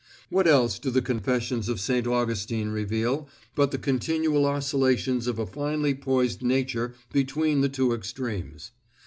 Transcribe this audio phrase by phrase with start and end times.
[0.31, 2.07] What else do the confessions of St.
[2.07, 8.71] Augustine reveal but the continual oscillations of a finely poised nature between the two extremes?